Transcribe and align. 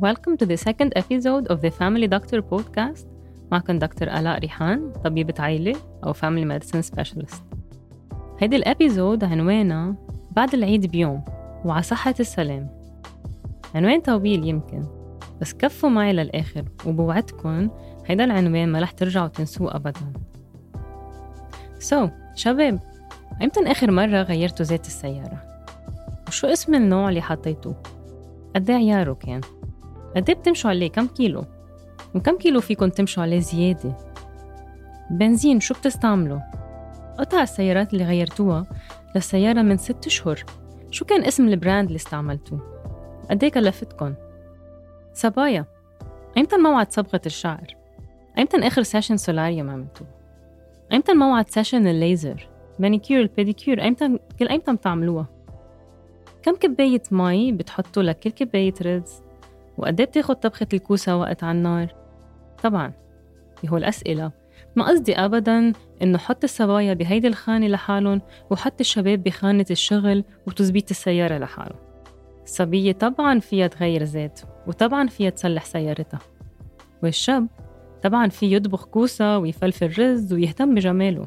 Welcome 0.00 0.36
to 0.38 0.46
the 0.46 0.56
second 0.56 0.92
episode 0.96 1.46
of 1.46 1.60
the 1.60 1.70
Family 1.70 2.08
Doctor 2.08 2.42
podcast 2.42 3.06
معكم 3.52 3.78
دكتور 3.78 4.08
آلاء 4.08 4.38
ريحان 4.38 4.92
طبيبة 5.04 5.34
عائلة 5.38 5.74
أو 6.04 6.12
Family 6.12 6.44
Medicine 6.44 6.94
Specialist 6.94 7.34
هيدي 8.40 8.56
الأبيزود 8.56 9.24
عنوانها 9.24 9.94
بعد 10.30 10.54
العيد 10.54 10.86
بيوم 10.86 11.24
وعلى 11.64 11.82
صحة 11.82 12.14
السلام 12.20 12.68
عنوان 13.74 14.00
طويل 14.00 14.48
يمكن 14.48 14.84
بس 15.40 15.54
كفوا 15.54 15.88
معي 15.88 16.12
للآخر 16.12 16.64
وبوعدكم 16.86 17.70
هيدا 18.06 18.24
العنوان 18.24 18.68
ما 18.68 18.80
رح 18.80 18.90
ترجعوا 18.90 19.28
تنسوه 19.28 19.76
أبدا 19.76 20.12
so, 21.80 22.08
شباب 22.34 22.80
إمتى 23.42 23.70
آخر 23.70 23.90
مرة 23.90 24.22
غيرتوا 24.22 24.64
زيت 24.64 24.86
السيارة؟ 24.86 25.42
وشو 26.28 26.46
اسم 26.46 26.74
النوع 26.74 27.08
اللي 27.08 27.22
حطيتوه؟ 27.22 27.82
قد 28.56 28.70
إيه 28.70 28.76
عياره 28.76 29.12
كان؟ 29.12 29.40
قد 30.16 30.30
إيه 30.30 30.36
بتمشوا 30.36 30.70
عليه 30.70 30.88
كم 30.88 31.06
كيلو؟ 31.06 31.44
وكم 32.14 32.38
كيلو 32.38 32.60
فيكم 32.60 32.88
تمشوا 32.88 33.22
عليه 33.22 33.38
زيادة؟ 33.38 33.96
بنزين 35.10 35.60
شو 35.60 35.74
بتستعملوا؟ 35.74 36.40
قطع 37.18 37.42
السيارات 37.42 37.92
اللي 37.92 38.04
غيرتوها 38.04 38.66
للسيارة 39.14 39.62
من 39.62 39.76
ست 39.76 40.06
أشهر 40.06 40.44
شو 40.90 41.04
كان 41.04 41.24
اسم 41.24 41.48
ال 41.48 41.54
brand 41.54 41.86
اللي 41.86 41.96
استعملتوه؟ 41.96 42.60
قد 43.30 43.44
إيه 43.44 43.50
كلفتكن؟ 43.50 44.14
صبايا 45.14 45.64
أيمتى 46.36 46.56
موعد 46.56 46.92
صبغة 46.92 47.20
الشعر؟ 47.26 47.76
أيمتى 48.38 48.56
آخر 48.56 48.82
session 48.82 49.16
solarium 49.16 49.70
عملتوه؟ 49.70 50.06
أيمتى 50.92 51.14
موعد 51.14 51.48
session 51.50 51.86
الليزر؟ 51.86 52.48
مانيكير 52.78 53.20
البيديكير 53.20 53.82
أيمتى 53.82 54.18
كل 54.38 54.48
أيمتى 54.48 54.72
بتعملوها؟ 54.72 55.26
كم 56.42 56.54
كباية 56.54 57.02
مي 57.10 57.52
بتحطوا 57.52 58.02
لكل 58.02 58.30
كباية 58.30 58.74
رز؟ 58.82 59.23
وقد 59.78 60.00
إيه 60.00 60.06
بتاخد 60.06 60.36
طبخة 60.36 60.66
الكوسة 60.72 61.16
وقت 61.16 61.44
على 61.44 61.58
النار؟ 61.58 61.94
طبعا 62.62 62.92
هو 63.68 63.76
الأسئلة. 63.76 64.32
ما 64.76 64.88
قصدي 64.88 65.14
أبدا 65.14 65.72
إنه 66.02 66.18
حط 66.18 66.44
الصبايا 66.44 66.94
بهيدي 66.94 67.28
الخانة 67.28 67.66
لحالهم 67.66 68.20
وحط 68.50 68.80
الشباب 68.80 69.22
بخانة 69.22 69.66
الشغل 69.70 70.24
وتظبيط 70.46 70.90
السيارة 70.90 71.38
لحالهم. 71.38 71.78
الصبية 72.44 72.92
طبعا 72.92 73.38
فيها 73.38 73.66
تغير 73.66 74.04
زيت 74.04 74.40
وطبعا 74.66 75.06
فيها 75.06 75.30
تصلح 75.30 75.64
سيارتها. 75.64 76.20
والشاب 77.02 77.46
طبعا 78.02 78.28
فيه 78.28 78.56
يطبخ 78.56 78.84
كوسة 78.84 79.38
ويفلفل 79.38 79.98
رز 79.98 80.32
ويهتم 80.32 80.74
بجماله. 80.74 81.26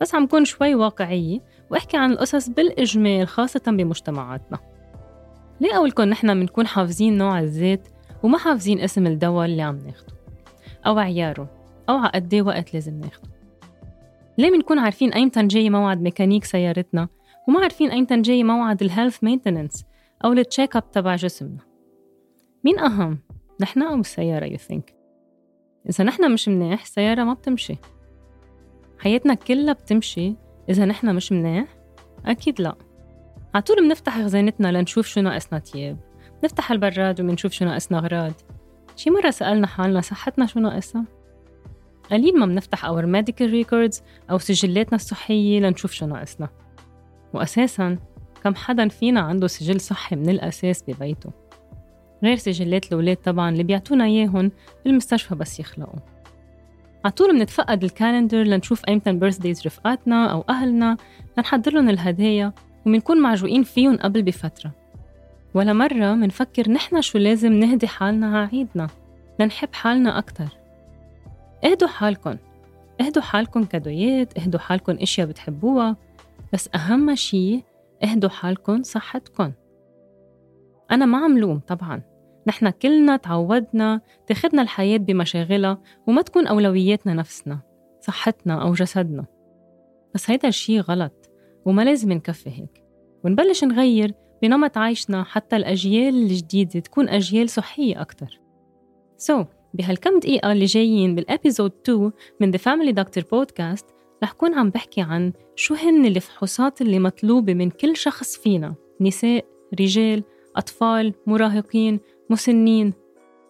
بس 0.00 0.14
عم 0.14 0.26
كون 0.26 0.44
شوي 0.44 0.74
واقعية 0.74 1.40
وأحكي 1.70 1.96
عن 1.96 2.12
القصص 2.12 2.48
بالإجمال 2.48 3.28
خاصة 3.28 3.62
بمجتمعاتنا. 3.66 4.58
ليه 5.62 5.76
أقولكم 5.76 6.02
نحن 6.02 6.40
بنكون 6.40 6.66
حافظين 6.66 7.18
نوع 7.18 7.40
الزيت 7.40 7.88
وما 8.22 8.38
حافظين 8.38 8.80
اسم 8.80 9.06
الدواء 9.06 9.46
اللي 9.46 9.62
عم 9.62 9.78
ناخده؟ 9.78 10.12
أو 10.86 10.98
عياره 10.98 11.50
أو 11.88 11.96
على 11.96 12.10
قد 12.14 12.34
إيه 12.34 12.42
وقت 12.42 12.74
لازم 12.74 13.00
ناخده؟ 13.00 13.28
ليه 14.38 14.50
بنكون 14.50 14.78
عارفين 14.78 15.12
أيمتى 15.12 15.46
جاي 15.46 15.70
موعد 15.70 16.02
ميكانيك 16.02 16.44
سيارتنا 16.44 17.08
وما 17.48 17.60
عارفين 17.60 17.90
أيمتى 17.90 18.20
جاي 18.20 18.44
موعد 18.44 18.82
ال 18.82 18.88
health 18.88 19.24
maintenance 19.24 19.84
أو 20.24 20.32
ال 20.32 20.39
check 20.39 20.76
up 20.76 20.90
تبع 20.90 21.16
جسمنا؟ 21.16 21.60
مين 22.64 22.78
أهم؟ 22.78 23.18
نحن 23.60 23.82
أو 23.82 23.94
السيارة 23.94 24.46
you 24.46 24.56
think 24.56 24.94
إذا 25.90 26.04
نحن 26.04 26.32
مش 26.32 26.48
منيح 26.48 26.82
السيارة 26.82 27.24
ما 27.24 27.34
بتمشي. 27.34 27.76
حياتنا 28.98 29.34
كلها 29.34 29.72
بتمشي. 29.72 30.34
إذا 30.68 30.84
نحن 30.84 31.14
مش 31.14 31.32
منيح؟ 31.32 31.66
أكيد 32.26 32.60
لأ. 32.60 32.74
عطول 33.54 33.76
بنفتح 33.76 34.22
خزانتنا 34.22 34.72
لنشوف 34.72 35.06
شو 35.06 35.20
ناقصنا 35.20 35.58
تياب. 35.58 35.98
نفتح 36.44 36.70
البراد 36.70 37.20
وبنشوف 37.20 37.52
شو 37.52 37.64
ناقصنا 37.64 37.98
أغراض. 37.98 38.32
شي 38.96 39.10
مرة 39.10 39.30
سألنا 39.30 39.66
حالنا 39.66 40.00
صحتنا 40.00 40.46
شو 40.46 40.60
ناقصها؟ 40.60 41.04
قليل 42.10 42.38
ما 42.38 42.46
بنفتح 42.46 42.84
our 42.84 43.06
medical 43.06 43.50
records 43.50 44.02
أو 44.30 44.38
سجلاتنا 44.38 44.96
الصحية 44.96 45.60
لنشوف 45.60 45.92
شو 45.92 46.06
ناقصنا. 46.06 46.48
وأساساً 47.34 47.98
كم 48.44 48.54
حدا 48.54 48.88
فينا 48.88 49.20
عنده 49.20 49.46
سجل 49.46 49.80
صحي 49.80 50.16
من 50.16 50.28
الأساس 50.28 50.84
ببيته. 50.88 51.30
غير 52.24 52.36
سجلات 52.36 52.86
الأولاد 52.86 53.16
طبعا 53.16 53.50
اللي 53.50 53.62
بيعطونا 53.62 54.04
إياهم 54.04 54.52
بالمستشفى 54.84 55.34
بس 55.34 55.60
يخلقوا. 55.60 56.00
عطول 57.04 57.32
بنتفقد 57.32 57.84
ال 57.84 57.90
calendar 57.90 58.42
لنشوف 58.42 58.82
أيمتى 58.88 59.12
birthdays 59.12 59.66
رفقاتنا 59.66 60.26
أو 60.26 60.44
أهلنا. 60.48 60.96
لنحضر 61.38 61.72
لهم 61.72 61.88
الهدايا 61.88 62.52
ومنكون 62.86 63.20
معجوقين 63.20 63.62
فيهم 63.62 63.96
قبل 63.96 64.22
بفترة. 64.22 64.72
ولا 65.54 65.72
مرة 65.72 66.14
منفكر 66.14 66.70
نحن 66.70 67.00
شو 67.00 67.18
لازم 67.18 67.52
نهدي 67.52 67.86
حالنا 67.86 68.26
على 68.26 68.48
عيدنا. 68.52 68.86
لنحب 69.40 69.68
حالنا 69.72 70.18
أكتر. 70.18 70.48
اهدوا 71.64 71.88
حالكن. 71.88 72.38
اهدوا 73.00 73.22
حالكن 73.22 73.64
كادويات 73.64 74.38
اهدوا 74.38 74.60
حالكن 74.60 74.96
أشياء 74.96 75.26
بتحبوها. 75.26 75.96
بس 76.52 76.68
أهم 76.74 77.14
شي 77.14 77.62
اهدوا 78.04 78.30
حالكن 78.30 78.82
صحتكن. 78.82 79.52
أنا 80.90 81.06
ما 81.06 81.18
عم 81.18 81.38
لوم 81.38 81.58
طبعا. 81.58 82.02
نحن 82.46 82.70
كلنا 82.70 83.16
تعودنا 83.16 84.00
تاخدنا 84.26 84.62
الحياة 84.62 84.98
بمشاغلها 84.98 85.78
وما 86.06 86.22
تكون 86.22 86.46
أولوياتنا 86.46 87.14
نفسنا 87.14 87.58
صحتنا 88.00 88.62
أو 88.62 88.72
جسدنا. 88.72 89.24
بس 90.14 90.30
هيدا 90.30 90.48
الشي 90.48 90.80
غلط. 90.80 91.21
وما 91.66 91.82
لازم 91.82 92.12
نكفي 92.12 92.50
هيك. 92.50 92.82
ونبلش 93.24 93.64
نغير 93.64 94.14
بنمط 94.42 94.78
عيشنا 94.78 95.24
حتى 95.24 95.56
الأجيال 95.56 96.14
الجديدة 96.14 96.80
تكون 96.80 97.08
أجيال 97.08 97.50
صحية 97.50 98.00
أكتر. 98.00 98.40
سو 99.16 99.42
so, 99.42 99.46
بهالكم 99.74 100.18
دقيقة 100.18 100.52
اللي 100.52 100.64
جايين 100.64 101.14
بالأبيزود 101.14 101.72
2 101.84 102.12
من 102.40 102.52
The 102.52 102.60
Family 102.60 102.94
Doctor 102.94 103.22
Podcast 103.22 103.84
رح 104.22 104.32
كون 104.32 104.54
عم 104.54 104.70
بحكي 104.70 105.00
عن 105.00 105.32
شو 105.56 105.74
هن 105.74 106.06
الفحوصات 106.06 106.80
اللي 106.80 106.98
مطلوبة 106.98 107.54
من 107.54 107.70
كل 107.70 107.96
شخص 107.96 108.36
فينا. 108.36 108.74
نساء، 109.00 109.44
رجال، 109.80 110.24
أطفال، 110.56 111.14
مراهقين، 111.26 112.00
مسنين. 112.30 112.92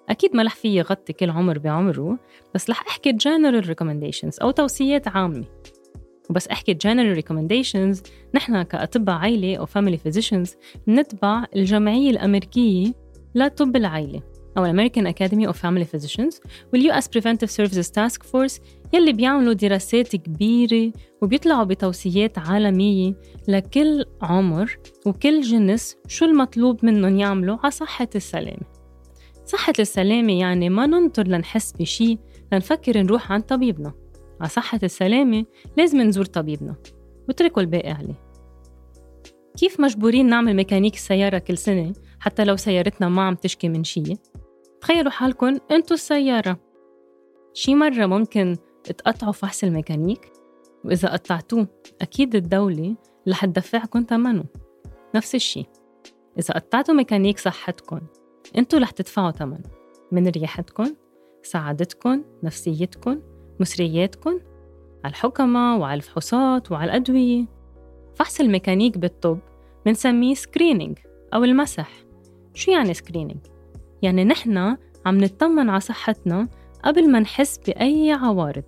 أكيد 0.08 0.36
ما 0.36 0.42
رح 0.42 0.54
في 0.54 0.68
يغطي 0.76 1.12
كل 1.12 1.30
عمر 1.30 1.58
بعمره 1.58 2.18
بس 2.54 2.70
رح 2.70 2.86
أحكي 2.88 3.12
general 3.12 3.64
recommendations 3.64 4.42
أو 4.42 4.50
توصيات 4.50 5.08
عامة. 5.08 5.44
وبس 6.30 6.48
أحكي 6.48 6.74
general 6.74 7.22
recommendations. 7.22 8.10
نحن 8.34 8.62
كأطباء 8.62 9.16
عائلة 9.16 9.56
أو 9.56 9.66
family 9.66 9.98
physicians 10.06 10.50
نتبع 10.88 11.44
الجمعية 11.56 12.10
الأمريكية 12.10 12.92
لطب 13.34 13.76
العائلة 13.76 14.22
أو 14.58 14.72
American 14.72 15.06
Academy 15.06 15.48
of 15.48 15.56
Family 15.56 15.84
Physicians 15.84 16.40
وال 16.72 16.92
US 16.92 17.04
Preventive 17.04 17.50
Services 17.50 17.88
Task 17.88 18.22
Force 18.22 18.60
يلي 18.92 19.12
بيعملوا 19.12 19.52
دراسات 19.52 20.16
كبيرة 20.16 20.92
وبيطلعوا 21.22 21.64
بتوصيات 21.64 22.38
عالمية 22.38 23.14
لكل 23.48 24.04
عمر 24.22 24.78
وكل 25.06 25.40
جنس 25.40 25.96
شو 26.06 26.24
المطلوب 26.24 26.84
منهم 26.84 27.16
يعملوا 27.16 27.58
على 27.62 27.70
صحة 27.70 28.08
السلامة. 28.14 28.66
صحة 29.46 29.74
السلامة 29.78 30.32
يعني 30.32 30.68
ما 30.68 30.86
ننطر 30.86 31.26
لنحس 31.26 31.72
بشي 31.72 32.18
لنفكر 32.52 32.98
نروح 32.98 33.32
عند 33.32 33.42
طبيبنا. 33.42 33.92
على 34.42 34.48
صحة 34.48 34.80
السلامة 34.82 35.44
لازم 35.76 36.00
نزور 36.00 36.24
طبيبنا. 36.24 36.76
وتركوا 37.28 37.62
الباقي 37.62 37.90
عليه 37.90 38.32
كيف 39.56 39.80
مجبورين 39.80 40.26
نعمل 40.26 40.54
ميكانيك 40.54 40.94
السيارة 40.94 41.38
كل 41.38 41.58
سنة 41.58 41.92
حتى 42.20 42.44
لو 42.44 42.56
سيارتنا 42.56 43.08
ما 43.08 43.22
عم 43.22 43.34
تشكي 43.34 43.68
من 43.68 43.84
شي؟ 43.84 44.16
تخيلوا 44.80 45.10
حالكم 45.10 45.58
انتو 45.70 45.94
السيارة. 45.94 46.60
شي 47.54 47.74
مرة 47.74 48.06
ممكن 48.06 48.56
تقطعوا 48.84 49.32
فحص 49.32 49.64
الميكانيك؟ 49.64 50.32
وإذا 50.84 51.08
قطعتوه 51.08 51.66
أكيد 52.00 52.34
الدولة 52.34 52.96
رح 53.28 53.44
تدفعكم 53.44 54.06
ثمنه. 54.08 54.44
نفس 55.14 55.34
الشي. 55.34 55.64
إذا 56.38 56.54
قطعتوا 56.54 56.94
ميكانيك 56.94 57.38
صحتكم 57.38 58.00
انتو 58.58 58.76
رح 58.76 58.90
تدفعوا 58.90 59.30
ثمنه. 59.30 59.70
من 60.12 60.28
رياحتكم 60.28 60.94
سعادتكم 61.42 62.24
نفسيتكم 62.42 63.20
مصرياتكم 63.60 64.40
على 65.04 65.10
الحكما 65.10 65.76
وعلى 65.76 65.94
الفحوصات 65.96 66.72
وعلى 66.72 66.84
الأدوية. 66.84 67.44
فحص 68.14 68.40
الميكانيك 68.40 68.98
بالطب 68.98 69.38
بنسميه 69.86 70.34
screening 70.34 70.98
أو 71.34 71.44
المسح. 71.44 71.90
شو 72.54 72.70
يعني 72.70 72.94
screening؟ 72.94 73.40
يعني 74.02 74.24
نحن 74.24 74.76
عم 75.06 75.18
نطمن 75.18 75.68
على 75.70 75.80
صحتنا 75.80 76.48
قبل 76.84 77.10
ما 77.10 77.20
نحس 77.20 77.58
بأي 77.58 78.12
عوارض 78.12 78.64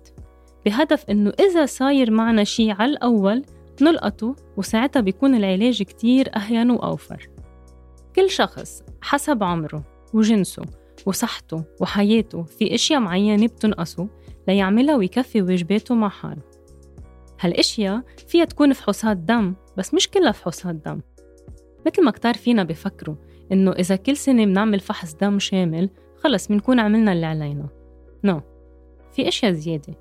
بهدف 0.65 1.05
إنه 1.09 1.33
إذا 1.39 1.65
صاير 1.65 2.11
معنا 2.11 2.43
شي 2.43 2.71
على 2.71 2.91
الأول 2.91 3.43
نلقطه 3.81 4.35
وساعتها 4.57 4.99
بيكون 4.99 5.35
العلاج 5.35 5.83
كتير 5.83 6.35
أهين 6.35 6.71
وأوفر. 6.71 7.29
كل 8.15 8.29
شخص 8.29 8.83
حسب 9.01 9.43
عمره 9.43 9.83
وجنسه 10.13 10.63
وصحته 11.05 11.63
وحياته 11.81 12.43
في 12.43 12.75
أشياء 12.75 12.99
معينة 12.99 13.47
بتنقصه 13.47 14.07
ليعملها 14.47 14.95
ويكفي 14.95 15.41
واجباته 15.41 15.95
مع 15.95 16.09
حاله. 16.09 16.41
هالأشياء 17.39 18.01
فيها 18.27 18.45
تكون 18.45 18.73
فحوصات 18.73 19.17
دم 19.17 19.53
بس 19.77 19.93
مش 19.93 20.09
كلها 20.09 20.31
فحوصات 20.31 20.75
دم. 20.75 21.01
مثل 21.85 22.03
ما 22.03 22.11
كتار 22.11 22.33
فينا 22.33 22.63
بفكروا 22.63 23.15
إنه 23.51 23.71
إذا 23.71 23.95
كل 23.95 24.17
سنة 24.17 24.45
بنعمل 24.45 24.79
فحص 24.79 25.13
دم 25.13 25.39
شامل 25.39 25.89
خلص 26.23 26.47
بنكون 26.47 26.79
عملنا 26.79 27.13
اللي 27.13 27.25
علينا. 27.25 27.69
no 28.23 28.39
no. 28.39 28.41
في 29.15 29.27
أشياء 29.27 29.51
زيادة. 29.51 29.93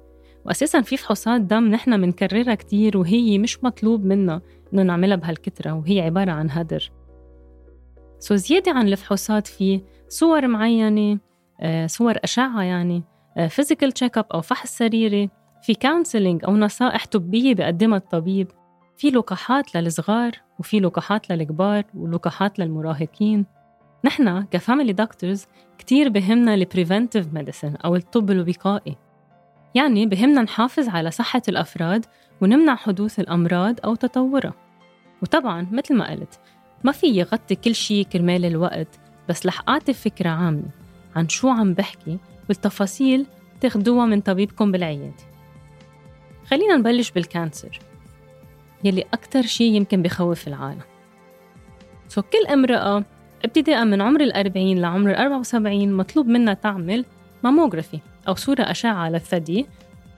وأساسا 0.46 0.80
في 0.80 0.96
فحوصات 0.96 1.40
دم 1.40 1.68
نحن 1.68 2.00
بنكررها 2.00 2.54
كتير 2.54 2.98
وهي 2.98 3.38
مش 3.38 3.64
مطلوب 3.64 4.04
منا 4.04 4.40
إنه 4.72 4.82
نعملها 4.82 5.16
بهالكترة 5.16 5.72
وهي 5.72 6.00
عبارة 6.00 6.30
عن 6.30 6.50
هدر. 6.50 6.90
so 8.18 8.36
زيادة 8.36 8.72
عن 8.72 8.88
الفحوصات 8.88 9.46
في 9.46 9.80
صور 10.08 10.46
معينة 10.46 11.18
آه، 11.60 11.86
صور 11.86 12.14
أشعة 12.24 12.62
يعني 12.62 13.02
physical 13.48 13.92
check 13.92 14.18
up 14.18 14.26
أو 14.34 14.40
فحص 14.40 14.78
سريري 14.78 15.30
في 15.62 15.74
counseling 15.74 16.44
أو 16.44 16.56
نصائح 16.56 17.06
طبية 17.06 17.54
بقدمها 17.54 17.98
الطبيب. 17.98 18.48
في 18.96 19.10
لقاحات 19.10 19.74
للصغار 19.74 20.32
وفي 20.58 20.80
لقاحات 20.80 21.30
للكبار 21.30 21.84
ولقاحات 21.94 22.58
للمراهقين. 22.58 23.46
نحن 24.04 24.42
ك 24.42 24.49
family 24.49 24.92
doctors 24.92 25.46
كتير 25.78 26.08
بهمنا 26.08 26.54
ال 26.54 26.62
preventive 26.62 27.34
medicine 27.34 27.76
أو 27.76 27.96
الطب 27.96 28.30
الوقائي 28.30 28.96
يعني 29.74 30.06
بهمنا 30.06 30.42
نحافظ 30.42 30.88
على 30.88 31.10
صحة 31.10 31.42
الأفراد 31.48 32.06
ونمنع 32.40 32.76
حدوث 32.76 33.20
الأمراض 33.20 33.74
أو 33.84 33.94
تطورها. 33.94 34.54
وطبعا 35.22 35.66
مثل 35.72 35.94
ما 35.94 36.10
قلت 36.10 36.40
ما 36.84 36.92
فيي 36.92 37.06
غطي 37.06 37.54
كل 37.54 37.74
شيء 37.74 38.04
كرمال 38.04 38.44
الوقت 38.44 39.00
بس 39.28 39.46
رح 39.46 39.62
أعطي 39.68 39.92
فكرة 39.92 40.30
عامة. 40.30 40.70
عن 41.16 41.28
شو 41.28 41.48
عم 41.48 41.74
بحكي؟ 41.74 42.18
والتفاصيل 42.48 43.26
تاخدوها 43.60 44.06
من 44.06 44.20
طبيبكم 44.20 44.72
بالعيادة. 44.72 45.24
خلينا 46.46 46.76
نبلش 46.76 47.10
بال 47.10 47.28
cancer 47.28 47.80
يلي 48.84 49.04
أكتر 49.12 49.42
شيء 49.42 49.72
يمكن 49.72 50.02
بخوف 50.02 50.48
العالم. 50.48 50.82
so 52.08 52.22
كل 52.22 52.46
امرأة 52.52 53.04
ابتداء 53.44 53.84
من 53.84 54.02
عمر 54.02 54.20
الأربعين 54.20 54.80
لعمر 54.80 55.10
الأربعة 55.10 55.38
وسبعين 55.38 55.92
مطلوب 55.92 56.26
منها 56.26 56.54
تعمل 56.54 57.04
mammography 57.42 57.98
أو 58.28 58.34
صورة 58.34 58.62
أشعة 58.62 59.08
للثدي 59.08 59.66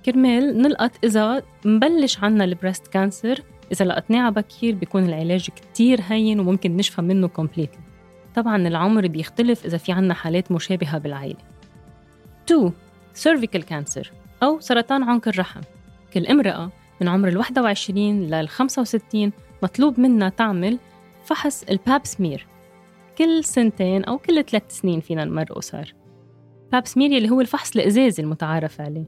كرمال 0.06 0.62
نلقط 0.62 0.90
إذا 1.05 1.43
مبلش 1.64 2.19
عنا 2.19 2.44
ال 2.44 2.50
breast 2.50 2.87
cancer 2.87 3.43
إذا 3.72 3.84
لقطناه 3.84 4.31
بكير 4.31 4.75
بيكون 4.75 5.05
العلاج 5.05 5.49
كتير 5.50 6.00
هين 6.08 6.40
وممكن 6.40 6.76
نشفى 6.76 7.02
منه 7.02 7.29
completely 7.28 7.81
طبعا 8.34 8.56
العمر 8.56 9.06
بيختلف 9.06 9.67
إذا 9.67 9.79
في 9.79 9.93
عنا 9.93 10.14
حالات 10.14 10.52
مشابهة 10.52 10.99
بالعائلة 10.99 11.38
2 12.50 12.72
cervical 13.14 13.62
cancer 13.62 14.08
أو 14.43 14.60
سرطان 14.60 15.02
عنق 15.02 15.28
الرحم. 15.28 15.60
كل 16.14 16.26
امرأة 16.26 16.70
من 17.00 17.08
عمر 17.08 17.28
ال 17.28 17.37
21 17.37 18.22
لل 18.22 18.48
65 18.48 19.32
مطلوب 19.62 20.00
منها 20.00 20.28
تعمل 20.28 20.78
فحص 21.25 21.62
الباب 21.62 22.06
سمير 22.06 22.46
كل 23.19 23.44
سنتين 23.44 24.04
أو 24.04 24.19
كل 24.19 24.44
ثلاث 24.44 24.62
سنين 24.69 25.00
فينا 25.00 25.25
نمرقه 25.25 25.60
صار 25.60 25.94
باب 26.72 26.87
سمير 26.87 27.12
يلي 27.12 27.31
هو 27.31 27.40
الفحص 27.40 27.76
الإزازي 27.76 28.22
المتعارف 28.22 28.81
عليه. 28.81 29.04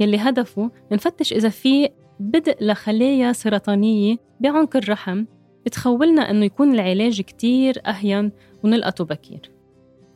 يلي 0.00 0.16
هدفه 0.16 0.70
نفتش 0.92 1.32
إذا 1.32 1.48
في 1.48 1.88
بدء 2.20 2.56
لخلايا 2.60 3.32
سرطانية 3.32 4.16
بعنق 4.40 4.76
الرحم 4.76 5.24
بتخولنا 5.66 6.30
إنه 6.30 6.44
يكون 6.44 6.74
العلاج 6.74 7.20
كتير 7.20 7.80
أهين 7.86 8.32
ونلقطه 8.64 9.04
بكير 9.04 9.50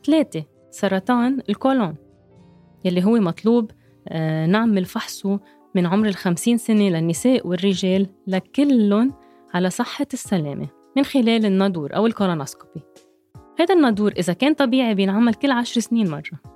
ثلاثة 0.05 0.43
سرطان 0.71 1.41
الكولون. 1.49 1.95
يلي 2.85 3.05
هو 3.05 3.15
مطلوب 3.15 3.71
آه، 4.07 4.45
نعمل 4.45 4.85
فحصه 4.85 5.39
من 5.75 5.85
عمر 5.85 6.07
الخمسين 6.07 6.57
سنة 6.57 6.89
للنساء 6.89 7.47
والرجال 7.47 8.07
لكلهم 8.27 9.13
على 9.53 9.69
صحة 9.69 10.07
السلامة 10.13 10.67
من 10.97 11.03
خلال 11.03 11.45
النادور 11.45 11.95
أو 11.95 12.05
الكولونوسكوبي. 12.05 12.81
هذا 13.59 13.73
النادور 13.73 14.11
إذا 14.11 14.33
كان 14.33 14.53
طبيعي 14.53 14.95
بينعمل 14.95 15.33
كل 15.33 15.51
عشر 15.51 15.81
سنين 15.81 16.09
مرة. 16.09 16.55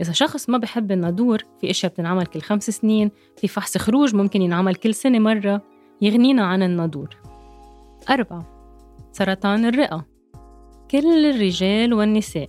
إذا 0.00 0.12
شخص 0.12 0.48
ما 0.48 0.58
بحب 0.58 0.92
النادور 0.92 1.42
في 1.60 1.70
أشياء 1.70 1.92
بتنعمل 1.92 2.26
كل 2.26 2.40
خمس 2.40 2.70
سنين 2.70 3.10
في 3.36 3.48
فحص 3.48 3.78
خروج 3.78 4.14
ممكن 4.14 4.42
ينعمل 4.42 4.74
كل 4.74 4.94
سنة 4.94 5.18
مرة 5.18 5.62
يغنينا 6.00 6.46
عن 6.46 6.62
الناضور 6.62 7.16
أربعة 8.10 8.46
سرطان 9.12 9.64
الرئة. 9.64 10.06
كل 10.90 11.26
الرجال 11.26 11.94
والنساء 11.94 12.48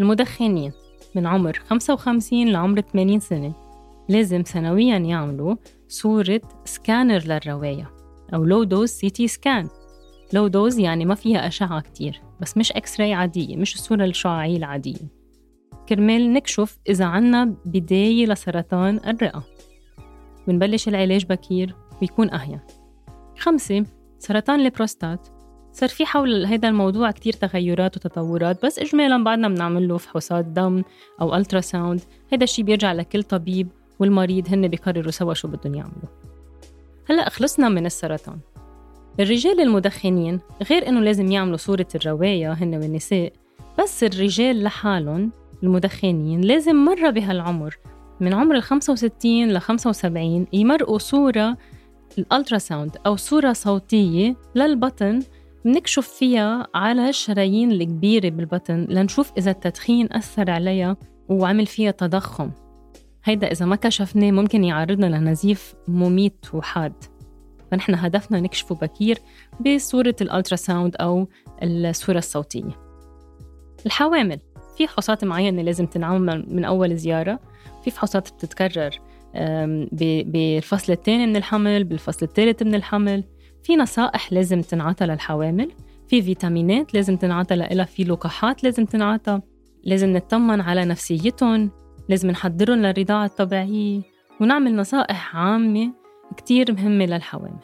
المدخنين 0.00 0.72
من 1.14 1.26
عمر 1.26 1.52
55 1.66 2.48
لعمر 2.48 2.80
80 2.80 3.20
سنة. 3.20 3.52
لازم 4.08 4.44
سنويا 4.44 4.98
يعملوا 4.98 5.56
صورة 5.88 6.40
سكانر 6.64 7.18
للرواية 7.18 7.90
أو 8.34 8.44
low 8.44 8.64
dose 8.64 8.88
CT 8.88 9.28
scan 9.28 9.68
low 10.32 10.48
dose 10.48 10.78
يعني 10.78 11.04
ما 11.04 11.14
فيها 11.14 11.46
أشعة 11.46 11.80
كتير 11.80 12.20
بس 12.40 12.56
مش 12.56 12.72
X-ray 12.72 13.14
عادية 13.14 13.56
مش 13.56 13.74
الصورة 13.74 14.04
الشعاعية 14.04 14.56
العادية. 14.56 15.22
كرمال 15.88 16.32
نكشف 16.32 16.78
إذا 16.88 17.04
عنا 17.04 17.44
بداية 17.64 18.26
لسرطان 18.26 19.00
الرئة. 19.06 19.42
ونبلش 20.48 20.88
العلاج 20.88 21.26
بكير 21.26 21.74
ويكون 22.02 22.30
أهين. 22.30 22.60
خمسة 23.38 23.84
سرطان 24.18 24.60
البروستات. 24.60 25.28
صار 25.72 25.88
في 25.88 26.06
حول 26.06 26.46
هذا 26.46 26.68
الموضوع 26.68 27.10
كتير 27.10 27.32
تغيرات 27.32 27.96
وتطورات 27.96 28.66
بس 28.66 28.78
إجمالا 28.78 29.24
بعدنا 29.24 29.48
بنعمل 29.48 29.88
له 29.88 29.96
فحوصات 29.96 30.44
دم 30.44 30.82
أو 31.20 31.36
ultrasound 31.36 32.00
هذا 32.32 32.44
الشيء 32.44 32.64
بيرجع 32.64 32.92
لكل 32.92 33.22
طبيب 33.22 33.68
والمريض 33.98 34.48
هن 34.48 34.68
بيقرروا 34.68 35.10
سوا 35.10 35.34
شو 35.34 35.48
بدهم 35.48 35.74
يعملوا. 35.74 36.08
هلأ 37.10 37.28
خلصنا 37.28 37.68
من 37.68 37.86
السرطان. 37.86 38.38
الرجال 39.20 39.60
المدخنين 39.60 40.40
غير 40.70 40.88
إنه 40.88 41.00
لازم 41.00 41.32
يعملوا 41.32 41.56
صورة 41.56 41.86
الرواية 41.94 42.52
هن 42.52 42.74
والنساء 42.74 43.32
بس 43.78 44.04
الرجال 44.04 44.62
لحالهم 44.62 45.32
المدخنين 45.62 46.40
لازم 46.40 46.76
مرة 46.76 47.10
بهالعمر 47.10 47.78
من 48.20 48.34
عمر 48.34 48.56
ال 48.56 48.62
65 48.62 49.52
ل 49.52 49.60
75 49.60 50.46
يمرقوا 50.52 50.98
صورة 50.98 51.56
ال 52.18 52.58
ultrasound 52.58 52.96
أو 53.06 53.16
صورة 53.16 53.52
صوتية 53.52 54.36
للبطن 54.54 55.22
بنكشف 55.64 56.08
فيها 56.08 56.66
على 56.74 57.08
الشرايين 57.08 57.72
الكبيرة 57.72 58.28
بالبطن 58.28 58.86
لنشوف 58.88 59.32
إذا 59.38 59.50
التدخين 59.50 60.12
أثر 60.12 60.50
عليها 60.50 60.96
وعمل 61.28 61.66
فيها 61.66 61.90
تضخم. 61.90 62.50
هيدا 63.24 63.52
إذا 63.52 63.66
ما 63.66 63.76
كشفناه 63.76 64.30
ممكن 64.30 64.64
يعرضنا 64.64 65.06
لنزيف 65.06 65.74
مميت 65.88 66.46
وحاد. 66.54 66.92
فنحن 67.70 67.94
هدفنا 67.94 68.40
نكشفه 68.40 68.74
بكير 68.74 69.18
بصورة 69.60 70.16
الألتراساوند 70.20 70.96
أو 70.96 71.28
الصورة 71.62 72.18
الصوتية. 72.18 72.78
الحوامل 73.86 74.38
في 74.76 74.86
فحوصات 74.86 75.24
معينة 75.24 75.62
لازم 75.62 75.86
تنعمل 75.86 76.46
من 76.48 76.64
أول 76.64 76.96
زيارة. 76.96 77.40
في 77.84 77.90
فحوصات 77.90 78.32
بتتكرر 78.32 79.00
بالفصل 80.22 80.92
الثاني 80.92 81.26
من 81.26 81.36
الحمل 81.36 81.84
بالفصل 81.84 82.26
الثالث 82.26 82.62
من 82.62 82.74
الحمل. 82.74 83.24
في 83.62 83.76
نصائح 83.76 84.32
لازم 84.32 84.60
تنعطى 84.60 85.06
للحوامل 85.06 85.70
في 86.08 86.22
فيتامينات 86.22 86.94
لازم 86.94 87.16
تنعطى 87.16 87.56
لها 87.56 87.84
في 87.84 88.04
لقاحات 88.04 88.64
لازم 88.64 88.84
تنعطى 88.84 89.40
لازم 89.84 90.12
نطمن 90.12 90.60
على 90.60 90.84
نفسيتهم 90.84 91.70
لازم 92.08 92.30
نحضرهم 92.30 92.78
للرضاعة 92.78 93.24
الطبيعية 93.24 94.00
ونعمل 94.40 94.76
نصائح 94.76 95.36
عامة 95.36 95.92
كتير 96.36 96.72
مهمة 96.72 97.06
للحوامل. 97.06 97.60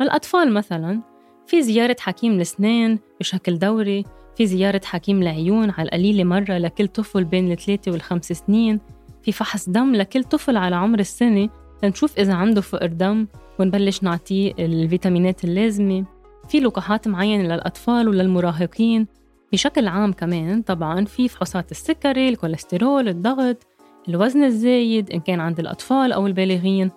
الأطفال 0.00 0.52
مثلا 0.52 1.00
في 1.46 1.62
زيارة 1.62 1.96
حكيم 2.00 2.32
الأسنان 2.32 2.98
بشكل 3.20 3.58
دوري 3.58 4.04
في 4.36 4.46
زيارة 4.46 4.80
حكيم 4.84 5.22
العيون 5.22 5.70
على 5.70 5.82
القليلة 5.82 6.24
مرة 6.24 6.58
لكل 6.58 6.88
طفل 6.88 7.24
بين 7.24 7.52
الثلاثة 7.52 7.92
والخمس 7.92 8.32
سنين 8.32 8.80
في 9.22 9.32
فحص 9.32 9.68
دم 9.68 9.94
لكل 9.94 10.24
طفل 10.24 10.56
على 10.56 10.76
عمر 10.76 10.98
السنة 10.98 11.48
لنشوف 11.82 12.18
إذا 12.18 12.34
عنده 12.34 12.60
فقر 12.60 12.86
دم 12.86 13.26
ونبلش 13.58 14.02
نعطيه 14.02 14.52
الفيتامينات 14.58 15.44
اللازمة. 15.44 16.04
في 16.48 16.60
لقاحات 16.60 17.08
معينة 17.08 17.54
للأطفال 17.54 18.08
وللمراهقين. 18.08 19.06
بشكل 19.52 19.88
عام 19.88 20.12
كمان 20.12 20.62
طبعا 20.62 21.04
في 21.04 21.28
فحوصات 21.28 21.70
السكري 21.70 22.28
الكوليسترول 22.28 23.08
الضغط 23.08 23.66
الوزن 24.08 24.44
الزايد 24.44 25.10
إن 25.10 25.20
كان 25.20 25.40
عند 25.40 25.60
الأطفال 25.60 26.12
أو 26.12 26.26
البالغين. 26.26 26.90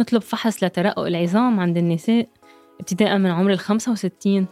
نطلب 0.00 0.22
فحص 0.22 0.64
لترقق 0.64 1.06
العظام 1.06 1.60
عند 1.60 1.76
النساء 1.76 2.28
ابتداء 2.80 3.18
من 3.18 3.30
عمر 3.30 3.50
ال 3.52 3.58
65 3.58 4.46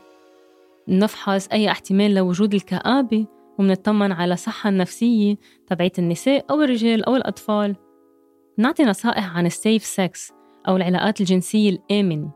نفحص 0.89 1.49
أي 1.49 1.71
احتمال 1.71 2.15
لوجود 2.15 2.55
الكآبة 2.55 3.27
ومنطمن 3.59 4.13
على 4.13 4.35
الصحة 4.35 4.69
النفسية 4.69 5.37
تبعية 5.67 5.93
النساء 5.99 6.45
أو 6.51 6.63
الرجال 6.63 7.05
أو 7.05 7.17
الأطفال. 7.17 7.77
نعطي 8.59 8.85
نصائح 8.85 9.37
عن 9.37 9.47
السيف 9.47 9.85
سكس 9.85 10.33
أو 10.69 10.77
العلاقات 10.77 11.21
الجنسية 11.21 11.71
الآمنة 11.71 12.31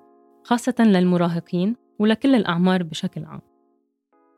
خاصة 0.45 0.75
للمراهقين 0.79 1.77
ولكل 1.99 2.35
الأعمار 2.35 2.83
بشكل 2.83 3.25
عام. 3.25 3.41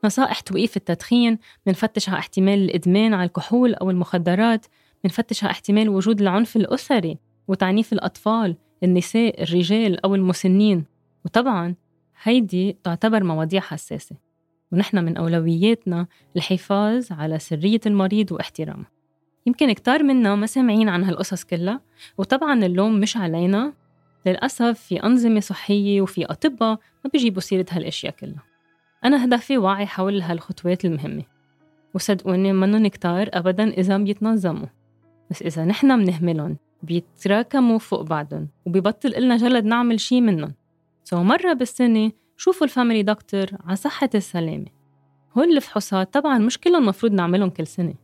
نصائح 0.04 0.40
توقيف 0.40 0.76
التدخين 0.76 1.38
منفتش 1.66 2.08
على 2.08 2.18
احتمال 2.18 2.62
الإدمان 2.62 3.14
على 3.14 3.24
الكحول 3.26 3.74
أو 3.74 3.90
المخدرات 3.90 4.66
منفتش 5.04 5.44
على 5.44 5.50
احتمال 5.50 5.88
وجود 5.88 6.20
العنف 6.20 6.56
الأسري 6.56 7.18
وتعنيف 7.48 7.92
الأطفال 7.92 8.56
النساء 8.82 9.42
الرجال 9.42 10.04
أو 10.04 10.14
المسنين. 10.14 10.84
وطبعا 11.24 11.74
هيدي 12.22 12.76
تعتبر 12.84 13.24
مواضيع 13.24 13.60
حساسة. 13.60 14.16
ونحن 14.72 15.04
من 15.04 15.16
أولوياتنا 15.16 16.06
الحفاظ 16.36 17.12
على 17.12 17.38
سرية 17.38 17.80
المريض 17.86 18.32
واحترامه. 18.32 18.84
يمكن 19.46 19.72
كتار 19.72 20.02
منا 20.02 20.34
ما 20.34 20.46
سامعين 20.46 20.88
عن 20.88 21.04
هالقصص 21.04 21.44
كلها 21.44 21.80
وطبعا 22.18 22.64
اللوم 22.64 23.00
مش 23.00 23.16
علينا 23.16 23.72
للأسف 24.26 24.80
في 24.80 25.02
أنظمة 25.02 25.40
صحية 25.40 26.00
وفي 26.00 26.24
أطباء 26.24 26.78
ما 27.04 27.10
بيجيبوا 27.12 27.40
سيرة 27.40 27.66
هالأشياء 27.70 28.14
كلها. 28.20 28.42
أنا 29.04 29.24
هدفي 29.24 29.58
وعي 29.58 29.86
حول 29.86 30.20
هالخطوات 30.20 30.84
المهمة. 30.84 31.22
وصدقوني 31.94 32.52
منن 32.52 32.88
كتار 32.88 33.28
أبدا 33.32 33.70
إذا 33.70 33.98
بيتنظموا. 33.98 34.66
بس 35.30 35.42
إذا 35.42 35.64
نحن 35.64 35.86
منهملن 35.86 36.56
بيتراكموا 36.82 37.78
فوق 37.78 38.02
بعضهم 38.02 38.48
وبيبطل 38.66 39.14
إلنا 39.14 39.36
جلد 39.36 39.64
نعمل 39.64 40.00
شي 40.00 40.20
منهم. 40.20 40.54
so 41.04 41.22
مرة 41.22 41.52
بالسنة 41.52 42.12
شوفوا 42.36 42.66
ال 42.66 42.71
family 42.71 43.02
doctor 43.02 43.46
على 43.64 43.76
صحة 43.76 44.10
السلامة. 44.14 44.66
هول 45.38 45.56
الفحوصات 45.56 46.14
طبعا 46.14 46.38
مش 46.38 46.58
كلهم 46.58 46.86
مفروض 46.86 47.12
نعملهم 47.12 47.50
كل 47.50 47.66
سنة. 47.66 47.94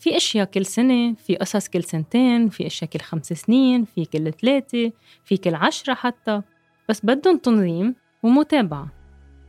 في 0.00 0.16
أشياء 0.16 0.44
كل 0.44 0.66
سنة 0.66 1.14
في 1.14 1.36
قصص 1.36 1.68
كل 1.68 1.84
سنتين 1.84 2.48
في 2.48 2.66
أشياء 2.66 2.90
كل 2.90 3.00
خمس 3.00 3.26
سنين 3.26 3.84
في 3.84 4.04
كل 4.04 4.32
ثلاثة 4.32 4.92
في 5.24 5.36
كل 5.36 5.54
عشرة 5.54 5.94
حتى. 5.94 6.42
بس 6.88 7.06
بدهم 7.06 7.38
تنظيم 7.38 7.94
ومتابعة. 8.22 8.88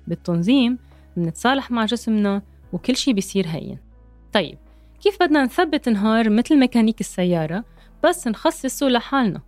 بالتنظيم 0.08 0.78
بنتصالح 1.18 1.72
مع 1.72 1.86
جسمنا 1.86 2.42
وكل 2.74 2.96
شي 2.96 3.14
بيصير 3.14 3.48
هين. 3.48 3.78
طيب 4.34 4.58
كيف 5.02 5.24
بدنا 5.24 5.44
نثبت 5.44 5.90
نهار 5.90 6.30
مثل 6.30 6.60
ميكانيك 6.60 7.00
السيارة 7.00 7.64
بس 8.04 8.28
نخصصه 8.28 8.88
لحالنا؟ 8.88 9.42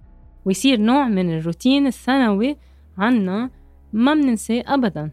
ويصير 0.46 0.80
نوع 0.80 1.08
من 1.08 1.38
الروتين 1.38 1.88
السنوي 1.88 2.58
عنا 2.98 3.50
ما 3.94 4.14
مننساه 4.14 4.64
أبدا. 4.68 5.12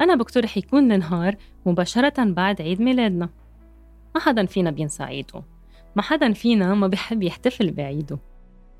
أنا 0.00 0.14
بقترح 0.14 0.56
يكون 0.56 0.92
النهار 0.92 1.36
مباشرة 1.66 2.24
بعد 2.24 2.62
عيد 2.62 2.80
ميلادنا. 2.80 3.28
ما 4.14 4.20
حدا 4.20 4.46
فينا 4.46 4.70
بينسى 4.70 5.02
عيده 5.02 5.42
ما 5.96 6.02
حدا 6.02 6.32
فينا 6.32 6.74
ما 6.74 6.86
بيحب 6.86 7.22
يحتفل 7.22 7.70
بعيده. 7.70 8.18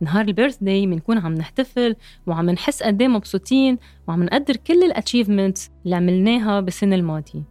نهار 0.00 0.25
ال 0.25 0.58
birthday 0.60 0.87
بنكون 0.87 1.18
عم 1.18 1.34
نحتفل 1.34 1.96
وعم 2.26 2.50
نحس 2.50 2.82
قد 2.82 3.02
مبسوطين 3.02 3.78
وعم 4.08 4.22
نقدر 4.22 4.56
كل 4.56 4.82
ال 4.82 4.89
achievements 4.89 5.70
اللي 5.84 5.96
عملناها 5.96 6.60
بالسنة 6.60 6.96
الماضية. 6.96 7.42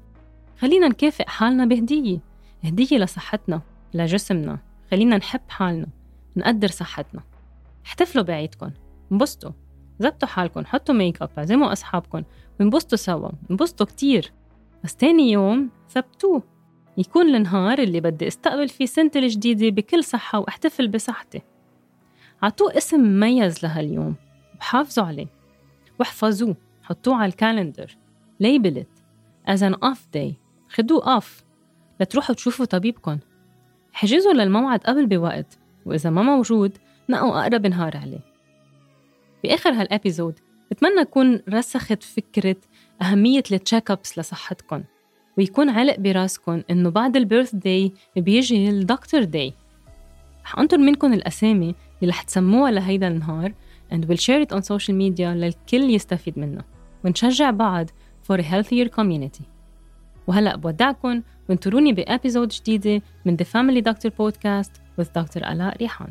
خلينا 0.59 0.87
نكافئ 0.87 1.27
حالنا 1.27 1.65
بهدية. 1.65 2.19
هدية 2.63 2.97
لصحتنا 2.97 3.61
لجسمنا. 3.93 4.59
خلينا 4.91 5.17
نحب 5.17 5.41
حالنا. 5.49 5.87
نقدر 6.37 6.67
صحتنا. 6.67 7.21
احتفلوا 7.85 8.23
بعيدكم 8.23 8.71
انبسطوا. 9.11 9.51
زبطوا 9.99 10.27
حالكم 10.27 10.65
حطوا 10.65 10.95
ميك 10.95 11.21
اب 11.21 11.29
عزموا 11.37 11.71
اصحابكم 11.71 12.23
وانبسطوا 12.59 12.97
سوا. 12.97 13.29
انبسطوا 13.51 13.85
كتير. 13.85 14.31
بس 14.83 14.95
تاني 14.95 15.31
يوم 15.31 15.69
ثبتوه 15.89 16.43
يكون 16.99 17.35
النهار 17.35 17.79
اللي 17.79 18.01
بدي 18.01 18.27
أستقبل 18.27 18.69
فيه 18.69 18.85
سنتي 18.85 19.19
الجديدة 19.19 19.69
بكل 19.69 20.03
صحة 20.03 20.39
وأحتفل 20.39 20.87
بصحتي. 20.87 21.41
عطوه 22.41 22.77
اسم 22.77 22.99
مميز 22.99 23.63
لهاليوم 23.63 24.15
وحافظوا 24.59 25.05
عليه. 25.05 25.27
واحفظوه 25.99 26.55
حطوه 26.83 27.15
على 27.15 27.29
ال 27.29 27.36
calendar. 27.36 27.97
label 28.39 28.85
as 29.49 29.59
an 29.59 29.73
off 29.73 29.99
day. 30.17 30.33
خدوه 30.69 31.19
off. 31.19 31.43
لتروحوا 31.99 32.35
تشوفوا 32.35 32.65
طبيبكم. 32.65 33.17
حجزوا 33.93 34.33
للموعد 34.33 34.79
قبل 34.79 35.05
بوقت 35.05 35.59
وإذا 35.85 36.09
ما 36.09 36.21
موجود 36.21 36.77
نقوا 37.09 37.41
أقرب 37.41 37.67
نهار 37.67 37.97
عليه. 37.97 38.25
بآخر 39.43 39.69
هال 39.69 39.85
episode 39.85 40.39
بتمنى 40.71 41.01
أكون 41.01 41.41
رسخت 41.49 42.03
فكرة 42.03 42.55
أهمية 43.01 43.43
ال 43.51 43.91
check-ups 43.91 44.19
لصحتكم. 44.19 44.83
ويكون 45.39 45.69
علق 45.69 45.99
براسكم 45.99 46.63
إنه 46.71 46.89
بعد 46.89 47.17
ال 47.17 47.55
birthday 47.55 47.93
بيجي 48.15 48.69
ال 48.69 48.77
doctor 48.77 49.23
day 49.23 49.53
رح 50.43 50.59
أنطر 50.59 50.77
منكم 50.77 51.13
الأسامي 51.13 51.75
اللي 52.01 52.11
رح 52.11 52.21
تسموها 52.21 52.71
لهيدا 52.71 53.07
النهار 53.07 53.53
and 53.91 53.97
we'll 53.97 54.19
share 54.19 54.45
it 54.45 54.55
on 54.55 54.61
social 54.61 54.93
media 54.93 55.19
للكل 55.21 55.89
يستفيد 55.89 56.39
منه. 56.39 56.61
ونشجع 57.05 57.51
بعض 57.51 57.89
for 58.27 58.35
a 58.35 58.43
healthier 58.43 58.89
community. 58.99 59.43
وهلأ 60.27 60.55
بودعكم 60.55 61.21
وانطروني 61.49 61.93
ب 61.93 62.00
episode 62.00 62.47
جديدة 62.47 63.01
من 63.25 63.37
The 63.37 63.45
Family 63.45 63.81
Doctor 63.81 64.09
Podcast 64.09 64.71
with 65.01 65.07
Dr. 65.07 65.49
آلاء 65.51 65.77
ريحان 65.77 66.09